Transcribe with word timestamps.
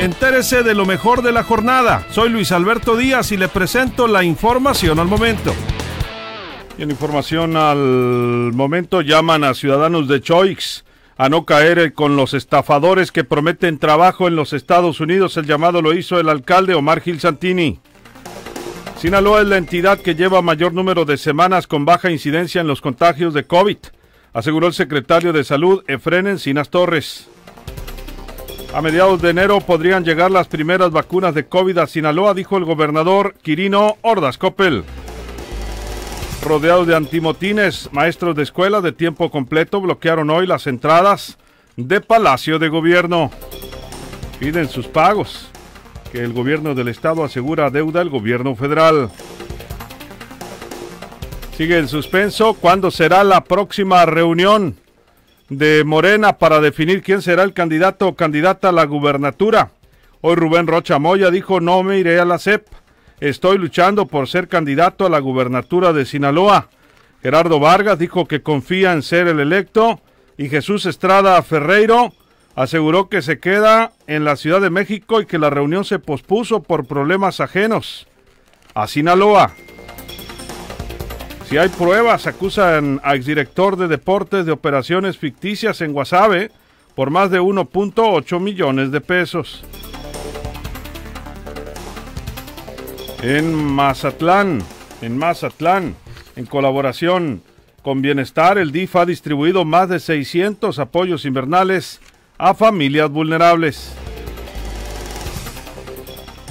Entérese 0.00 0.64
de 0.64 0.74
lo 0.74 0.86
mejor 0.86 1.22
de 1.22 1.30
la 1.30 1.44
jornada. 1.44 2.04
Soy 2.10 2.28
Luis 2.28 2.50
Alberto 2.50 2.96
Díaz 2.96 3.30
y 3.30 3.36
le 3.36 3.48
presento 3.48 4.08
la 4.08 4.24
información 4.24 4.98
al 4.98 5.06
momento. 5.06 5.54
Y 6.76 6.82
en 6.82 6.90
información 6.90 7.56
al 7.56 8.52
momento 8.52 9.02
llaman 9.02 9.44
a 9.44 9.54
ciudadanos 9.54 10.08
de 10.08 10.20
Choix 10.20 10.84
a 11.16 11.28
no 11.28 11.44
caer 11.44 11.94
con 11.94 12.16
los 12.16 12.34
estafadores 12.34 13.12
que 13.12 13.22
prometen 13.22 13.78
trabajo 13.78 14.26
en 14.26 14.34
los 14.34 14.52
Estados 14.52 15.00
Unidos. 15.00 15.36
El 15.36 15.46
llamado 15.46 15.80
lo 15.80 15.94
hizo 15.94 16.18
el 16.18 16.28
alcalde 16.28 16.74
Omar 16.74 17.00
Gil 17.00 17.20
Santini. 17.20 17.78
Sinaloa 18.98 19.42
es 19.42 19.46
la 19.46 19.58
entidad 19.58 20.00
que 20.00 20.16
lleva 20.16 20.42
mayor 20.42 20.72
número 20.72 21.04
de 21.04 21.16
semanas 21.16 21.68
con 21.68 21.84
baja 21.84 22.10
incidencia 22.10 22.60
en 22.60 22.66
los 22.66 22.80
contagios 22.80 23.32
de 23.32 23.44
COVID, 23.44 23.76
aseguró 24.32 24.66
el 24.66 24.72
secretario 24.72 25.32
de 25.32 25.44
Salud 25.44 25.84
Efren 25.86 26.26
Encinas 26.26 26.70
Torres. 26.70 27.28
A 28.74 28.82
mediados 28.82 29.22
de 29.22 29.30
enero 29.30 29.60
podrían 29.60 30.04
llegar 30.04 30.32
las 30.32 30.48
primeras 30.48 30.90
vacunas 30.90 31.32
de 31.32 31.46
COVID 31.46 31.78
a 31.78 31.86
Sinaloa, 31.86 32.34
dijo 32.34 32.56
el 32.56 32.64
gobernador 32.64 33.36
Quirino 33.40 33.98
Ordaz 34.02 34.36
Coppel. 34.36 34.82
Rodeados 36.42 36.88
de 36.88 36.96
antimotines, 36.96 37.88
maestros 37.92 38.34
de 38.34 38.42
escuela 38.42 38.80
de 38.80 38.90
tiempo 38.90 39.30
completo 39.30 39.80
bloquearon 39.80 40.28
hoy 40.28 40.48
las 40.48 40.66
entradas 40.66 41.38
de 41.76 42.00
Palacio 42.00 42.58
de 42.58 42.68
Gobierno. 42.68 43.30
Piden 44.40 44.68
sus 44.68 44.88
pagos, 44.88 45.50
que 46.10 46.24
el 46.24 46.32
gobierno 46.32 46.74
del 46.74 46.88
estado 46.88 47.22
asegura 47.22 47.70
deuda 47.70 48.00
al 48.00 48.10
gobierno 48.10 48.56
federal. 48.56 49.08
Sigue 51.56 51.78
en 51.78 51.86
suspenso 51.86 52.54
cuándo 52.54 52.90
será 52.90 53.22
la 53.22 53.44
próxima 53.44 54.04
reunión 54.04 54.74
de 55.48 55.84
Morena 55.84 56.38
para 56.38 56.60
definir 56.60 57.02
quién 57.02 57.22
será 57.22 57.42
el 57.42 57.52
candidato 57.52 58.08
o 58.08 58.14
candidata 58.14 58.70
a 58.70 58.72
la 58.72 58.84
gubernatura. 58.84 59.70
Hoy 60.20 60.36
Rubén 60.36 60.66
Rocha 60.66 60.98
Moya 60.98 61.30
dijo 61.30 61.60
no 61.60 61.82
me 61.82 61.98
iré 61.98 62.18
a 62.18 62.24
la 62.24 62.38
CEP. 62.38 62.66
Estoy 63.20 63.58
luchando 63.58 64.06
por 64.06 64.28
ser 64.28 64.48
candidato 64.48 65.06
a 65.06 65.10
la 65.10 65.18
gubernatura 65.18 65.92
de 65.92 66.06
Sinaloa. 66.06 66.68
Gerardo 67.22 67.60
Vargas 67.60 67.98
dijo 67.98 68.26
que 68.26 68.42
confía 68.42 68.92
en 68.92 69.02
ser 69.02 69.28
el 69.28 69.40
electo 69.40 70.00
y 70.36 70.48
Jesús 70.48 70.86
Estrada 70.86 71.40
Ferreiro 71.42 72.12
aseguró 72.54 73.08
que 73.08 73.22
se 73.22 73.38
queda 73.38 73.92
en 74.06 74.24
la 74.24 74.36
Ciudad 74.36 74.60
de 74.60 74.70
México 74.70 75.20
y 75.20 75.26
que 75.26 75.38
la 75.38 75.50
reunión 75.50 75.84
se 75.84 75.98
pospuso 75.98 76.62
por 76.62 76.86
problemas 76.86 77.40
ajenos 77.40 78.06
a 78.74 78.86
Sinaloa. 78.86 79.52
Si 81.54 81.58
hay 81.58 81.68
pruebas, 81.68 82.26
acusan 82.26 83.00
a 83.04 83.14
exdirector 83.14 83.76
de 83.76 83.86
deportes 83.86 84.44
de 84.44 84.50
operaciones 84.50 85.18
ficticias 85.18 85.82
en 85.82 85.92
Guasave 85.92 86.50
por 86.96 87.10
más 87.10 87.30
de 87.30 87.40
1.8 87.40 88.40
millones 88.40 88.90
de 88.90 89.00
pesos. 89.00 89.62
En 93.22 93.54
Mazatlán, 93.54 94.64
en 95.00 95.16
Mazatlán, 95.16 95.94
en 96.34 96.46
colaboración 96.46 97.40
con 97.82 98.02
Bienestar, 98.02 98.58
el 98.58 98.72
DIF 98.72 98.96
ha 98.96 99.06
distribuido 99.06 99.64
más 99.64 99.88
de 99.88 100.00
600 100.00 100.76
apoyos 100.80 101.24
invernales 101.24 102.00
a 102.36 102.54
familias 102.54 103.10
vulnerables. 103.10 103.94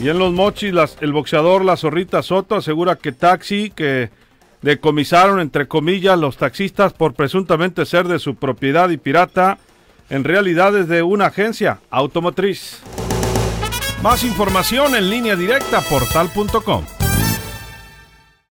Y 0.00 0.08
en 0.08 0.20
los 0.20 0.32
mochis, 0.32 0.72
el 1.00 1.12
boxeador 1.12 1.64
La 1.64 1.76
Zorrita 1.76 2.22
Soto 2.22 2.54
asegura 2.54 2.94
que 2.94 3.10
taxi 3.10 3.70
que 3.70 4.22
decomisaron, 4.62 5.40
entre 5.40 5.68
comillas, 5.68 6.18
los 6.18 6.36
taxistas 6.36 6.92
por 6.92 7.14
presuntamente 7.14 7.84
ser 7.84 8.08
de 8.08 8.18
su 8.18 8.36
propiedad 8.36 8.88
y 8.90 8.96
pirata, 8.96 9.58
en 10.08 10.24
realidad 10.24 10.76
es 10.76 10.88
de 10.88 11.02
una 11.02 11.26
agencia 11.26 11.80
automotriz. 11.90 12.80
Más 14.02 14.24
información 14.24 14.94
en 14.96 15.10
línea 15.10 15.36
directa 15.36 15.80
portal.com. 15.80 17.01